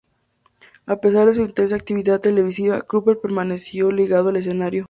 [0.87, 4.79] A pesar de su intensa actividad televisiva, Krüger permaneció ligado al escenario.